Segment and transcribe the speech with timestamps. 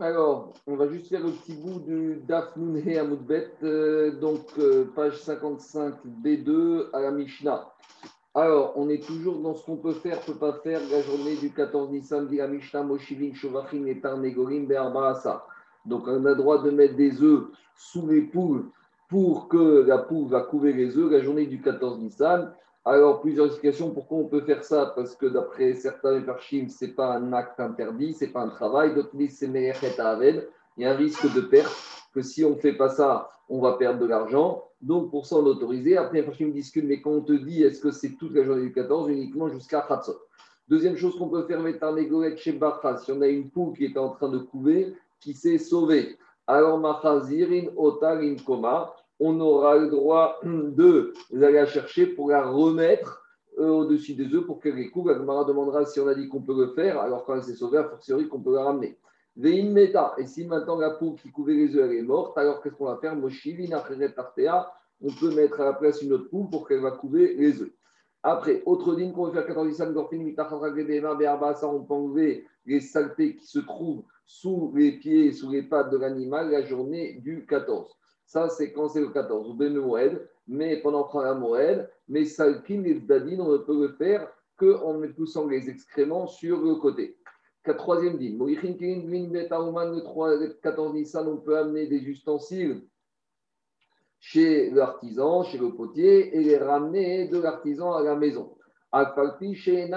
[0.00, 5.20] Alors, on va juste faire le petit bout du Daf Amoudbet, euh, donc euh, page
[5.20, 7.70] 55 B2 à la Mishnah.
[8.34, 11.52] Alors, on est toujours dans ce qu'on peut faire, peut pas faire la journée du
[11.52, 15.46] 14 Nissan, dit la Mishnah, Moshivin, Shovachim et Tarnegorim, Be'arbaasa.
[15.86, 17.44] Donc, on a droit de mettre des œufs
[17.76, 18.64] sous les poules
[19.08, 22.52] pour que la poule va couver les œufs la journée du 14 Nissan.
[22.86, 23.90] Alors, plusieurs explications.
[23.92, 27.58] Pourquoi on peut faire ça Parce que d'après certains Farshim, ce n'est pas un acte
[27.58, 28.94] interdit, ce n'est pas un travail.
[28.94, 30.46] D'autres disent c'est Merechet Aved.
[30.76, 31.72] Il y a un risque de perte,
[32.12, 34.68] que si on ne fait pas ça, on va perdre de l'argent.
[34.82, 35.96] Donc, pour ça, on autorise.
[35.96, 38.62] Après, les Farshim discutent, mais quand on te dit, est-ce que c'est toute la journée
[38.62, 40.20] du 14 uniquement jusqu'à Khatsot
[40.68, 42.98] Deuxième chose qu'on peut faire, mettre un chez Bachas.
[42.98, 46.18] Si on a une poule qui est en train de couver, qui s'est sauvée.
[46.46, 53.22] Alors, Machazirin, Otarin, Koma on aura le droit de la chercher pour la remettre
[53.58, 55.10] euh, au-dessus des œufs pour qu'elle récouvre.
[55.10, 57.54] La Gemara demandera si on a dit qu'on peut le faire, alors quand elle s'est
[57.54, 58.98] sauvée, a fortiori qu'on peut la ramener.
[59.36, 60.14] Vein meta.
[60.18, 62.98] Et si maintenant la poule qui couvait les œufs, est morte, alors qu'est-ce qu'on va
[62.98, 63.16] faire?
[65.00, 67.72] On peut mettre à la place une autre poule pour qu'elle va couver les œufs.
[68.22, 69.86] Après, autre digne qu'on veut faire 14 ça
[71.68, 75.98] on peut enlever les saletés qui se trouvent sous les pieds, sous les pattes de
[75.98, 77.94] l'animal la journée du 14.
[78.26, 79.78] Ça, c'est quand c'est le 14, ou ben
[80.46, 85.46] mais pendant la Moed, mais Salkin et Dadin, on ne peut le faire qu'en poussant
[85.46, 87.18] les excréments sur le côté.
[87.78, 88.54] Troisième dîme, le
[90.60, 92.82] 14 Nissan, on peut amener des ustensiles
[94.20, 98.54] chez l'artisan, chez le potier, et les ramener de l'artisan à la maison.
[99.54, 99.88] Chez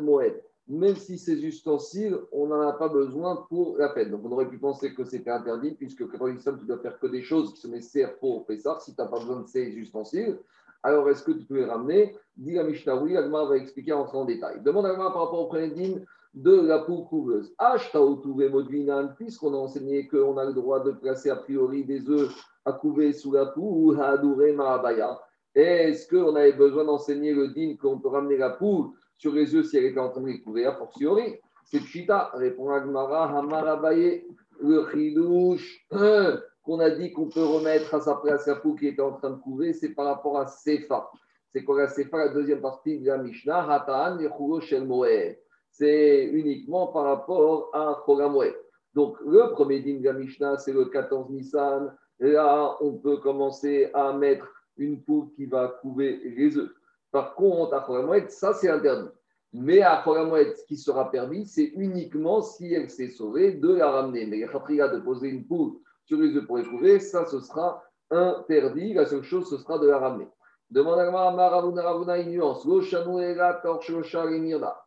[0.00, 4.10] Moed même si ces ustensiles, on n'en a pas besoin pour la peine.
[4.10, 7.22] Donc on aurait pu penser que c'était interdit, puisque quand tu dois faire que des
[7.22, 10.38] choses qui sont nécessaires pour Pessah, si tu n'as pas besoin de ces ustensiles.
[10.82, 12.16] Alors est-ce que tu peux les ramener?
[12.36, 14.60] Dit la Mishnah, oui, Agmar va expliquer en en détail.
[14.62, 17.54] Demande Agmar par rapport au prédine de la poule couveuse.
[19.16, 22.30] puisqu'on a enseigné qu'on a le droit de placer a priori des œufs
[22.64, 23.98] à couver sous la poule,
[25.54, 29.62] Est-ce qu'on avait besoin d'enseigner le din qu'on peut ramener la poule sur les yeux
[29.62, 31.40] si elle était en train de les couvrir, a fortiori.
[31.64, 34.24] C'est Chita, répond Agmara, Hamarabaye,
[34.60, 35.86] le chidouche
[36.62, 39.30] qu'on a dit qu'on peut remettre à sa place la poule qui était en train
[39.30, 41.10] de couver, c'est par rapport à Sefa.
[41.52, 44.18] C'est quoi la Sefa, la deuxième partie de la Mishnah, Hatan,
[44.60, 44.88] Shel
[45.70, 48.54] C'est uniquement par rapport à Chogamoed.
[48.94, 51.94] Donc, le premier din de la Mishnah, c'est le 14 Nissan.
[52.18, 54.46] Là, on peut commencer à mettre
[54.76, 56.70] une poule qui va couver les œufs.
[57.10, 59.08] Par contre, à Cholamoued, ça c'est interdit.
[59.52, 63.90] Mais à Cholamoued, ce qui sera permis, c'est uniquement si elle s'est sauvée de la
[63.90, 64.26] ramener.
[64.26, 65.74] Mais a de poser une poule
[66.04, 68.94] sur les œufs pour les ça ce sera interdit.
[68.94, 70.28] La seule chose, ce sera de la ramener.
[70.68, 72.64] Demande à Maravuna Ravuna une nuance.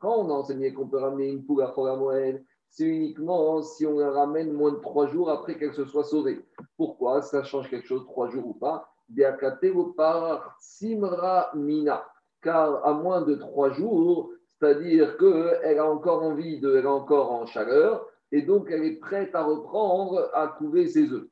[0.02, 3.98] Quand on a enseigné qu'on peut ramener une poule à Cholamoued, c'est uniquement si on
[3.98, 6.46] la ramène moins de trois jours après qu'elle se soit sauvée.
[6.78, 7.22] Pourquoi?
[7.22, 8.94] Ça change quelque chose, trois jours ou pas?
[12.42, 17.32] Car à moins de trois jours, c'est-à-dire qu'elle a encore envie de, elle est encore
[17.32, 21.28] en chaleur, et donc elle est prête à reprendre à couver ses œufs.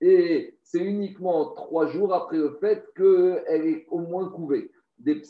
[0.00, 4.70] Et c'est uniquement trois jours après le fait qu'elle est au moins couvée.
[5.04, 5.20] Des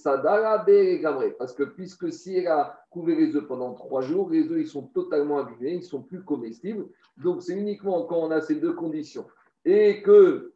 [1.37, 4.69] parce que puisque si elle a couvé les œufs pendant trois jours, les œufs ils
[4.69, 6.87] sont totalement abîmés, ils sont plus comestibles.
[7.17, 9.27] Donc c'est uniquement quand on a ces deux conditions
[9.65, 10.53] et que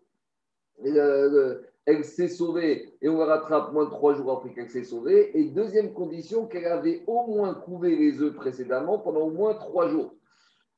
[0.85, 4.85] euh, elle s'est sauvée et on la rattrape moins de trois jours après qu'elle s'est
[4.85, 5.37] sauvée.
[5.37, 9.89] Et deuxième condition, qu'elle avait au moins couvé les œufs précédemment pendant au moins trois
[9.89, 10.15] jours.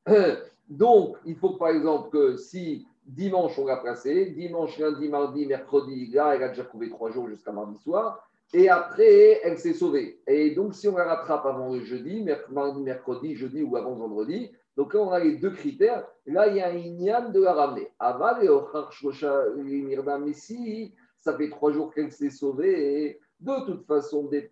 [0.69, 6.07] Donc, il faut par exemple que si dimanche on l'a placée, dimanche, lundi, mardi, mercredi,
[6.12, 8.30] là, elle a déjà couvé trois jours jusqu'à mardi soir.
[8.53, 10.21] Et après, elle s'est sauvée.
[10.27, 14.50] Et donc, si on la rattrape avant le jeudi, mardi, mercredi, jeudi ou avant vendredi,
[14.77, 16.06] donc là, on a les deux critères.
[16.27, 17.93] Là, il y a un ignan de la ramener.
[17.99, 18.49] Aval et
[20.19, 24.50] mais si ça fait trois jours qu'elle s'est sauvée, et de toute façon, des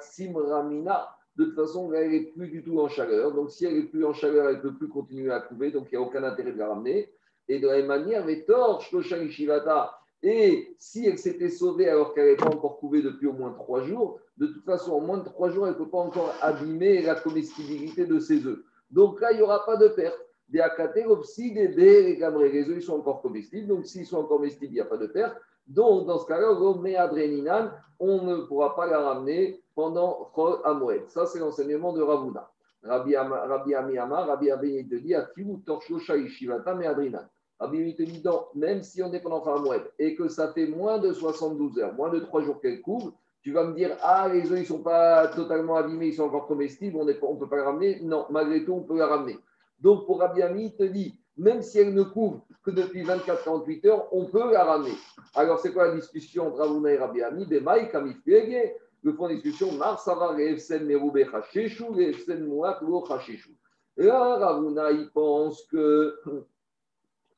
[0.00, 3.32] Simramina, de toute façon, elle n'est plus du tout en chaleur.
[3.32, 5.88] Donc, si elle n'est plus en chaleur, elle ne peut plus continuer à couver, donc
[5.90, 7.10] il n'y a aucun intérêt de la ramener.
[7.48, 8.92] Et de la même manière, les torches,
[10.22, 13.82] et si elle s'était sauvée alors qu'elle n'avait pas encore couvé depuis au moins trois
[13.82, 17.02] jours, de toute façon, en moins de trois jours, elle ne peut pas encore abîmer
[17.02, 18.60] la comestibilité de ses œufs.
[18.90, 20.18] Donc là, il n'y aura pas de perte.
[20.48, 23.66] Des akatéropsides et des Les œufs, ils sont encore comestibles.
[23.66, 25.36] Donc s'ils sont encore comestibles, il n'y a pas de perte.
[25.66, 26.52] Donc dans ce cas-là,
[28.00, 31.08] on ne pourra pas la ramener pendant Chol Amoued.
[31.08, 32.48] Ça, c'est l'enseignement de Ravuna.
[32.84, 37.28] Rabbi Amiyama, Rabbi Abiyah te dit, Akivu Torshosha Ishivata Meadrinan.
[37.62, 38.22] Rabbi te dit,
[38.54, 41.94] même si on est pendant Chol Amoued et que ça fait moins de 72 heures,
[41.94, 43.12] moins de 3 jours qu'elle couvre,
[43.42, 46.22] Tu vas me dire, ah, les œufs, ils ne sont pas totalement abîmés, ils sont
[46.22, 48.00] encore comestibles, on ne peut pas les ramener.
[48.00, 49.36] Non, malgré tout, on peut les ramener.
[49.80, 53.88] Donc, pour Rabbi Ami, il te dit, même si elle ne couvre que depuis 24-48
[53.88, 54.94] heures, on peut la ramener.
[55.34, 57.88] Alors, c'est quoi la discussion entre Ravuna et Rabbi Ami Des maïs,
[59.04, 63.56] le point de discussion, Mar Savar et Efsen Meroube Chacheshu, et Efsen Mouat ou Chacheshu.
[63.96, 66.14] Là, Ravuna, il pense que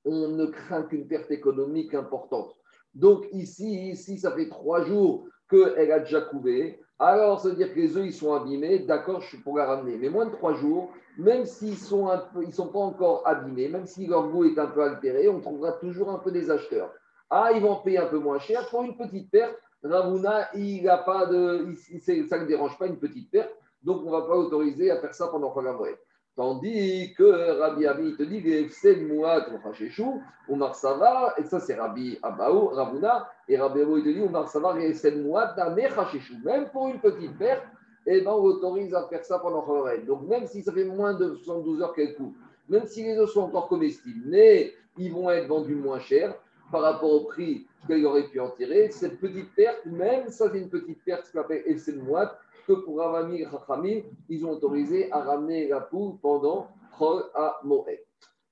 [0.05, 2.55] on ne craint qu'une perte économique importante.
[2.95, 6.81] Donc, ici, ici, ça fait trois jours qu'elle a déjà couvé.
[6.99, 8.81] Alors, ça veut dire que les œufs, ils sont abîmés.
[8.81, 9.97] D'accord, je suis pour la ramener.
[9.97, 13.69] Mais moins de trois jours, même s'ils sont un peu, ils sont pas encore abîmés,
[13.69, 16.93] même si leur goût est un peu altéré, on trouvera toujours un peu des acheteurs.
[17.31, 19.55] Ah, ils vont payer un peu moins cher pour une petite perte.
[19.83, 24.13] Ravuna, il a pas de, ça ne dérange pas une petite perte, donc on ne
[24.13, 25.89] va pas autoriser à faire ça pendant mois.
[26.37, 29.47] Tandis que Rabbi Abi te dit Efsen Mouat
[30.49, 34.77] Omar Sava, et ça c'est Rabbi Abaou, Ravuna, et Rabbi Abaou te dit Omar Sava,
[34.81, 35.55] Efsen Mouat
[36.45, 37.63] Même pour une petite perte,
[38.07, 40.05] eh ben, on autorise à faire ça pendant Chorel.
[40.07, 42.37] Donc même si ça fait moins de 72 heures qu'elle coupe,
[42.69, 46.35] même si les os sont encore comestibles, mais ils vont être vendus moins cher
[46.71, 50.59] par rapport au prix qu'elle aurait pu en tirer, cette petite perte, même ça c'est
[50.59, 51.63] une petite perte, ce qu'on appelle
[52.03, 56.69] Mouat, que pour Ravami Rachami, ils ont autorisé à ramener la poule pendant
[56.99, 57.99] Chol à Moed.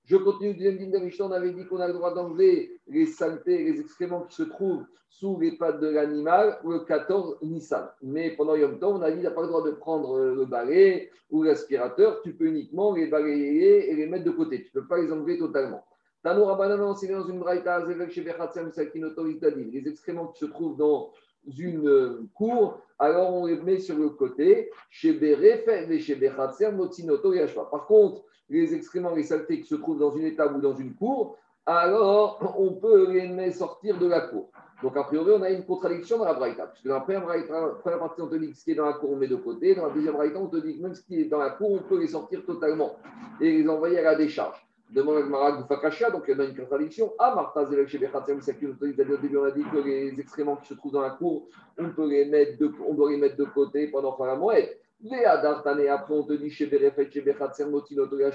[0.05, 3.81] Je continue, deuxième ligne on avait dit qu'on a le droit d'enlever les saletés, les
[3.81, 7.88] excréments qui se trouvent sous les pattes de l'animal le 14 Nissan.
[8.03, 10.44] Mais pendant Yom Tov, on a dit qu'il n'a pas le droit de prendre le
[10.44, 14.65] balai ou l'aspirateur, tu peux uniquement les balayer et les mettre de côté.
[14.65, 15.85] Tu ne peux pas les enlever totalement.
[16.23, 21.11] Tano Rabbanan, c'est dans une braïta, les excréments qui se trouvent dans
[21.56, 24.71] une euh, cour, alors on les met sur le côté.
[24.91, 30.56] Chez et chez Par contre, les excréments, les saletés qui se trouvent dans une étable
[30.56, 31.37] ou dans une cour,
[31.67, 34.50] alors on peut les sortir de la cour.
[34.83, 36.67] Donc, a priori, on a une contradiction dans la braïta.
[36.67, 38.94] Puisque dans la première, première partie, on te dit que ce qui est dans la
[38.94, 39.77] cour, on met de côté.
[39.77, 41.71] Dans la deuxième braïta, on te dit que même ce qui est dans la cour,
[41.71, 42.97] on peut les sortir totalement
[43.41, 44.67] et les envoyer à la décharge.
[44.93, 47.15] Demande à Gmara Fakasha, donc il y a une contradiction.
[47.19, 51.00] Ah, Martha Zelek chez début, on a dit que les excréments qui se trouvent dans
[51.00, 51.49] la cour,
[51.79, 54.69] on, peut les mettre on doit les mettre de côté pendant la moelle.
[55.00, 57.65] Les Adartane, après on te dit chez Berefet, chez Bechatzer,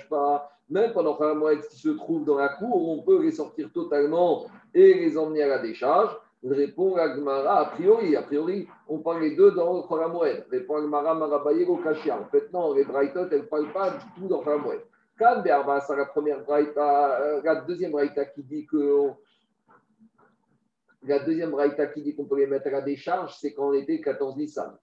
[0.10, 0.50] pas.
[0.70, 4.48] Même pendant la moelle qui se trouve dans la cour, on peut les sortir totalement
[4.74, 6.18] et les emmener à la décharge.
[6.44, 10.46] Répond la Gmara, a priori, a priori, on parle les deux dans moelle.
[10.52, 12.20] Répond la Gmara, Marabaye, Kashia.
[12.20, 14.58] En fait, non, les Braithot, elles ne parlent pas du tout dans la
[15.20, 18.66] la première braïta, euh, deuxième braïta qui dit
[22.16, 24.78] qu'on peut les mettre à la décharge, c'est quand on était 14 Nissan.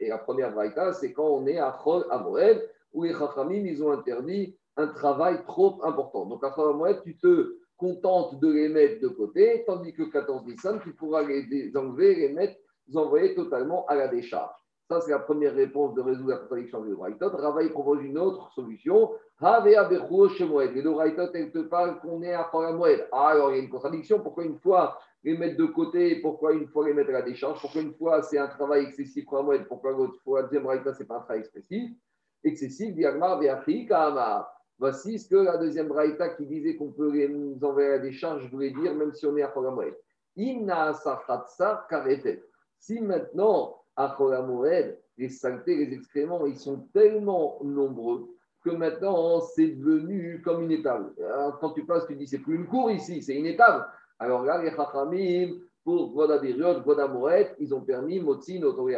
[0.00, 3.66] Et la première braïta, c'est quand on est à Chol à Moed, où les Chachamim,
[3.66, 6.26] ils ont interdit un travail trop important.
[6.26, 10.04] Donc à Chol à Moed, tu te contentes de les mettre de côté, tandis que
[10.04, 12.58] 14 Nissan, tu pourras les enlever, les mettre,
[12.88, 14.67] les envoyer totalement à la décharge.
[14.88, 17.28] Ça, c'est la première réponse de résoudre la contradiction de Braithot.
[17.28, 19.12] Ravaï propose une autre solution.
[19.42, 23.06] Et le elle te parle qu'on est à Moed.
[23.12, 24.20] Ah, alors il y a une contradiction.
[24.20, 26.16] Pourquoi une fois les mettre de côté?
[26.22, 27.60] Pourquoi une fois les mettre à la décharge?
[27.60, 30.94] Pourquoi une fois c'est un travail excessif pour Moed Pourquoi l'autre fois, la deuxième Braithot,
[30.94, 31.92] ce n'est pas un travail excessif?
[32.42, 33.40] Excessif, Diagmar,
[34.78, 37.28] Voici ce que la deuxième Braïta qui disait qu'on peut les
[37.62, 39.94] envoyer à la décharge voulait dire, même si on est à Moed.
[40.36, 40.94] Inna
[42.78, 44.16] Si maintenant à
[45.18, 48.28] les saletés, les excréments, ils sont tellement nombreux
[48.64, 51.12] que maintenant, c'est devenu comme une étable.
[51.60, 53.84] quand tu passes, tu dis, c'est plus une cour ici, c'est une étable.
[54.20, 58.94] Alors là, les Chachamim, pour Vodabiriot, Vodamoret, ils ont permis, Motsin, Otori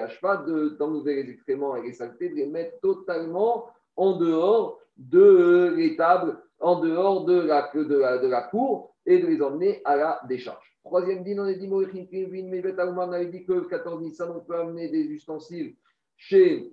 [0.78, 6.81] d'enlever les excréments et les saletés, de les mettre totalement en dehors de l'étable, en
[6.81, 10.76] dehors de la, de la cour et de les emmener à la décharge.
[10.85, 14.88] Troisième din, on a dit on avait dit que le 14 Nissan, on peut amener
[14.88, 15.76] des ustensiles
[16.17, 16.73] chez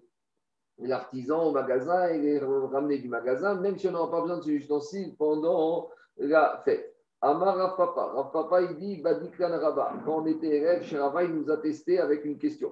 [0.79, 4.43] l'artisan au magasin et les ramener du magasin, même si on n'aura pas besoin de
[4.43, 6.93] ces ustensiles pendant la fête.
[7.21, 9.93] Amar Rav Papa, Papa, il dit Badiklan Rabba.
[10.05, 12.71] Quand on était élève chez Rava, il nous a testé avec une question.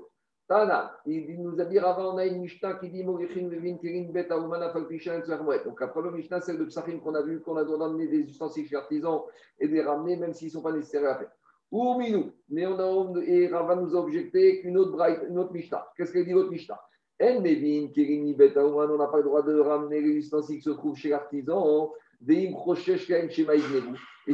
[1.07, 4.31] Il nous a dit Rava, on a une Mishnah qui dit Morichin Levin Kirin Bet
[4.31, 5.21] Aumana Falpishan
[5.65, 8.19] Donc après le Mishnah, c'est le Psachim qu'on a vu, qu'on a droit d'amener des
[8.19, 9.25] ustensiles chez l'artisan
[9.59, 11.31] et de les ramener, même s'ils ne sont pas nécessaires à la fête.
[11.71, 14.93] Ou Minou, mais on a, et Rava nous a objecté qu'une autre,
[15.35, 15.87] autre Mishnah.
[15.97, 16.79] Qu'est-ce qu'elle dit l'autre Mishnah?
[17.19, 20.63] En Mevin Kirin Bet Aumana, on n'a pas le droit de ramener les ustensiles qui
[20.63, 21.91] se trouvent chez l'artisan.
[22.27, 22.53] Et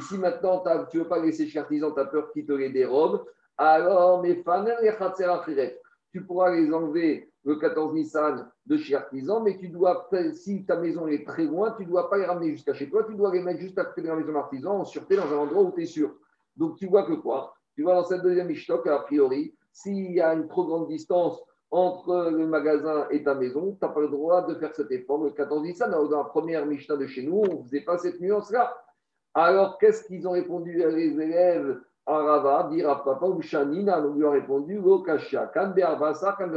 [0.01, 2.69] si maintenant tu ne veux pas laisser chez l'artisan, tu as peur qu'il te les
[2.69, 3.25] dérobe,
[3.57, 4.91] alors, mais Fanel et
[6.11, 10.77] tu pourras les enlever le 14 Nissan de chez Artisan, mais tu dois, si ta
[10.77, 13.31] maison est très loin, tu ne dois pas les ramener jusqu'à chez toi, tu dois
[13.33, 15.71] les mettre juste à côté de la maison d'artisan en sûreté dans un endroit où
[15.71, 16.13] tu es sûr.
[16.55, 17.55] Donc tu vois que quoi?
[17.75, 21.41] Tu vois dans cette deuxième Mishtok, a priori, s'il y a une trop grande distance
[21.71, 25.23] entre le magasin et ta maison, tu n'as pas le droit de faire cet effort.
[25.23, 28.19] Le 14 Nissan, dans la première Mishnah de chez nous, on ne faisait pas cette
[28.19, 28.75] nuance-là.
[29.33, 34.13] Alors, qu'est-ce qu'ils ont répondu à les élèves à Rava, dire papa ou Shanina, on
[34.13, 36.49] lui a répondu Lokasha, kan be'avasa, kan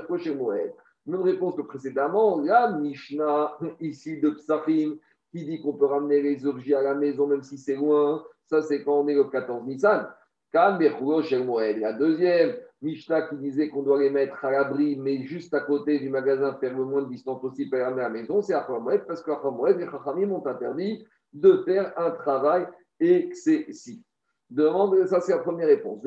[1.07, 4.97] Même réponse que précédemment, la Mishnah ici de Psachim,
[5.31, 8.63] qui dit qu'on peut ramener les objets à la maison même si c'est loin, ça
[8.63, 10.09] c'est quand on est le 14 Nissan.
[10.53, 15.61] Kan La deuxième, Mishnah qui disait qu'on doit les mettre à l'abri, mais juste à
[15.61, 18.41] côté du magasin, faire le moins de distance possible pour les ramener à la maison,
[18.41, 22.67] c'est Achamoued, parce qu'Achamoued, les Chachamim ont interdit de faire un travail
[23.01, 24.01] excessif.
[24.55, 26.01] Demande, ça c'est la première réponse.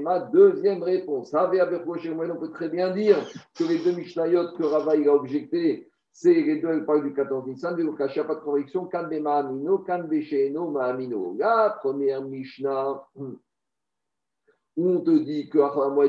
[0.00, 1.34] ma deuxième réponse.
[1.34, 3.16] On peut très bien dire
[3.58, 7.48] que les deux Mishnayot que Rava a objecté, c'est les deux, elles parlent du 14
[7.48, 11.34] Nissan, de Lokasha, pas de correction, Kan Ma'amino, Kan Ma'amino.
[11.40, 13.36] La première Mishnah, où
[14.76, 15.58] on te dit que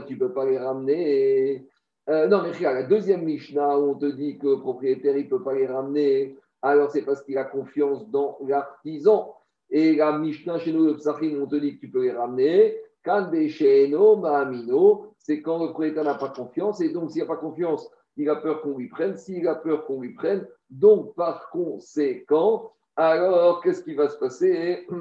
[0.05, 1.67] tu ne peux pas les ramener.
[2.08, 5.25] Euh, non, mais regarde, la deuxième Mishnah, où on te dit que le propriétaire, il
[5.25, 9.38] ne peut pas les ramener, alors c'est parce qu'il a confiance dans l'artisan.
[9.70, 12.78] Et la Mishnah chez nous, le Psachim, on te dit que tu peux les ramener.
[13.04, 16.82] Quand Ma'amino, c'est quand le propriétaire n'a pas confiance.
[16.82, 19.16] Et donc, s'il n'a pas confiance, il a peur qu'on lui prenne.
[19.16, 24.88] S'il a peur qu'on lui prenne, donc par conséquent, alors qu'est-ce qui va se passer?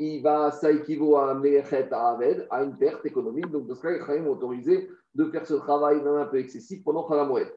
[0.00, 3.50] Il va, ça équivaut à un à une perte économique.
[3.50, 7.02] Donc, dans ce cas, les Khaïm autorisé de faire ce travail un peu excessif pendant
[7.02, 7.52] Khalamoued.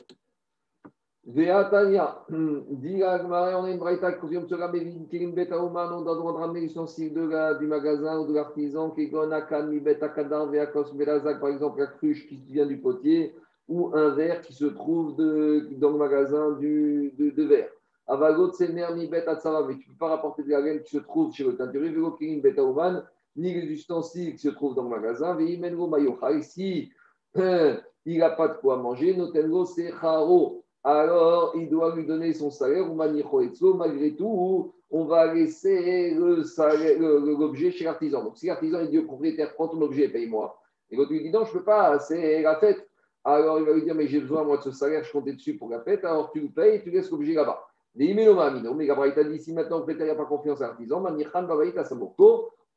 [1.23, 6.33] Veatania, dit on a une braïta qui confirme cela, mais Kirim Betaouman, on a droit
[6.33, 11.49] de ramener l'ustensile du magasin ou de l'artisan, qui Kan, Mi Betakadar, Veakos Belazak, par
[11.49, 13.35] exemple, la cruche qui vient du potier,
[13.67, 17.69] ou un verre qui se trouve de, dans le magasin du, de, de verre.
[18.07, 21.03] Avagot, c'est Mi Bet mais tu ne peux pas rapporter de la laine qui se
[21.03, 23.03] trouve chez le teinturier, Vego Kirim Betaouman,
[23.35, 26.31] ni les ustensiles qui se trouvent dans le magasin, Veimengo Mayocha.
[26.31, 26.91] Ici,
[27.35, 32.49] il n'a pas de quoi manger, Notengo, c'est Charo alors il doit lui donner son
[32.49, 38.23] salaire, ou malgré tout, on va laisser l'objet chez l'artisan.
[38.23, 40.59] Donc si l'artisan dit au propriétaire, prends ton objet, paye-moi.
[40.89, 42.87] Et l'autre lui dit non, je ne peux pas, c'est la fête.
[43.23, 45.55] Alors il va lui dire, mais j'ai besoin moi de ce salaire, je comptais dessus
[45.55, 47.63] pour la fête, alors tu le payes tu laisses l'objet là-bas.
[47.93, 48.15] Mais
[48.87, 51.03] Gabriel t'a dit, si maintenant le propriétaire n'a pas confiance à l'artisan,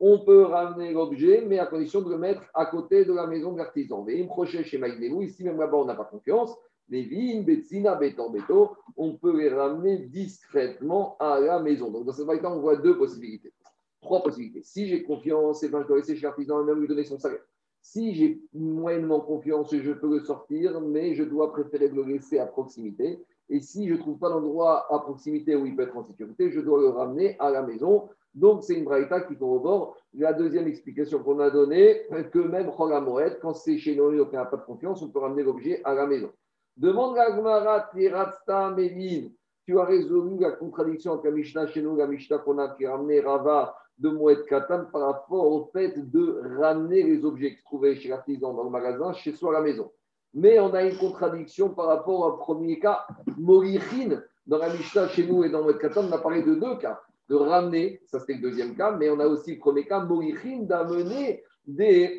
[0.00, 3.52] on peut ramener l'objet, mais à condition de le mettre à côté de la maison
[3.52, 4.02] de l'artisan.
[4.02, 6.54] Mais il chez ici même là-bas on n'a pas confiance,
[6.88, 11.90] les vignes, Betsina, Béton, Béto, on peut les ramener discrètement à la maison.
[11.90, 13.52] Donc, dans ce cas on voit deux possibilités.
[14.00, 14.62] Trois possibilités.
[14.62, 17.18] Si j'ai confiance, et ben, je dois laisser chez l'artisan et même lui donner son
[17.18, 17.40] salaire.
[17.80, 22.46] Si j'ai moyennement confiance, je peux le sortir, mais je dois préférer le laisser à
[22.46, 23.22] proximité.
[23.50, 26.50] Et si je ne trouve pas l'endroit à proximité où il peut être en sécurité,
[26.50, 28.08] je dois le ramener à la maison.
[28.34, 32.70] Donc, c'est une braïta qui corrobore la deuxième explication qu'on a donnée, que même
[33.04, 35.94] Moed, quand c'est chez nous, on n'a pas de confiance, on peut ramener l'objet à
[35.94, 36.30] la maison.
[36.76, 42.38] Demande la Gemara, tu as résolu la contradiction entre la Mishnah chez nous, la Mishnah
[42.38, 47.24] qu'on a qui ramené Rava de Moed Katan par rapport au fait de ramener les
[47.24, 49.92] objets qui se trouvaient chez l'artisan dans le magasin, chez soi à la maison.
[50.34, 53.06] Mais on a une contradiction par rapport au premier cas,
[53.38, 56.76] Morichin, dans la Mishnah chez nous et dans Moed Katan, on a parlé de deux
[56.78, 57.00] cas.
[57.28, 60.62] De ramener, ça c'était le deuxième cas, mais on a aussi le premier cas, Morichin,
[60.62, 62.18] d'amener des,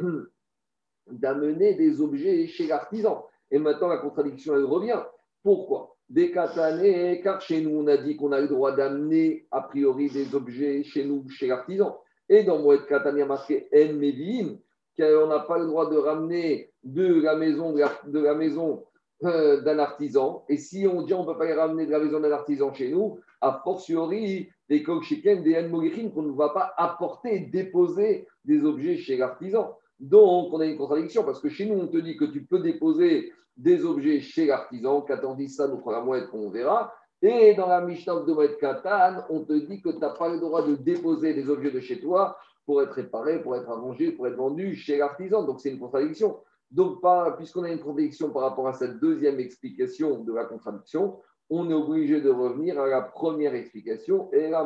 [1.11, 3.27] d'amener des objets chez l'artisan.
[3.51, 4.99] Et maintenant, la contradiction, elle revient.
[5.43, 5.95] Pourquoi?
[6.09, 10.09] Des katanées, car chez nous, on a dit qu'on a le droit d'amener a priori
[10.09, 11.99] des objets chez nous, chez l'artisan.
[12.29, 14.57] Et dans Moed Katane, il a marqué En Medin,
[14.97, 18.85] qu'on n'a pas le droit de ramener de la maison, de la, maison
[19.23, 20.43] euh, d'un artisan.
[20.49, 22.73] Et si on dit on ne peut pas les ramener de la maison d'un artisan
[22.73, 28.63] chez nous, a fortiori des kokchiken, des En qu'on ne va pas apporter, déposer des
[28.63, 29.77] objets chez l'artisan.
[29.99, 32.59] Donc, on a une contradiction parce que chez nous, on te dit que tu peux
[32.59, 36.93] déposer des objets chez l'artisan, qu'attendit ça, notre la moelle qu'on verra.
[37.21, 40.39] Et dans la Mishnah de Moed Katan, on te dit que tu n'as pas le
[40.39, 44.27] droit de déposer des objets de chez toi pour être réparés, pour être arrangés, pour
[44.27, 45.43] être vendus chez l'artisan.
[45.43, 46.37] Donc, c'est une contradiction.
[46.71, 47.01] Donc,
[47.37, 51.73] puisqu'on a une contradiction par rapport à cette deuxième explication de la contradiction, on est
[51.73, 54.29] obligé de revenir à la première explication.
[54.33, 54.63] Et la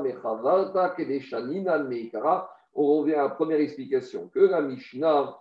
[2.73, 5.39] on revient à la première explication, que la Mishnah,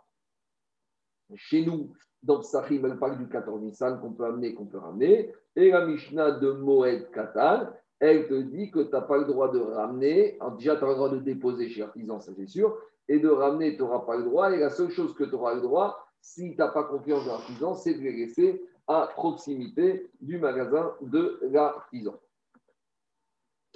[1.34, 1.92] chez nous,
[2.22, 5.86] dans Psachim, elle parle du 14 Nissan qu'on peut amener, qu'on peut ramener, et la
[5.86, 7.68] Mishnah de Moed Katan,
[8.00, 10.94] elle te dit que tu n'as pas le droit de ramener, déjà tu as le
[10.94, 12.76] droit de déposer chez l'artisan, ça c'est sûr,
[13.08, 15.54] et de ramener, tu n'auras pas le droit, et la seule chose que tu auras
[15.54, 20.10] le droit, si tu n'as pas confiance dans l'artisan, c'est de les laisser à proximité
[20.20, 22.14] du magasin de l'artisan.